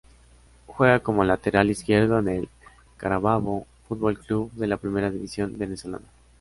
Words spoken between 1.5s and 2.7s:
izquierdo en el